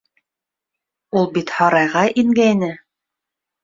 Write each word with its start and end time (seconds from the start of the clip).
Ул 1.21 1.29
бит 1.37 1.55
һарайға 1.59 2.05
ингәйне. 2.25 2.75